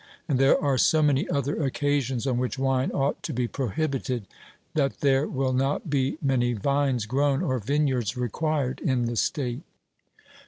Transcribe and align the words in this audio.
And 0.27 0.39
there 0.39 0.59
are 0.59 0.79
so 0.79 1.03
many 1.03 1.29
other 1.29 1.63
occasions 1.63 2.25
on 2.25 2.39
which 2.39 2.57
wine 2.57 2.89
ought 2.89 3.21
to 3.21 3.31
be 3.31 3.47
prohibited, 3.47 4.25
that 4.73 5.01
there 5.01 5.27
will 5.27 5.53
not 5.53 5.91
be 5.91 6.17
many 6.23 6.53
vines 6.53 7.05
grown 7.05 7.43
or 7.43 7.59
vineyards 7.59 8.17
required 8.17 8.79
in 8.79 9.05
the 9.05 9.15
state. 9.15 9.61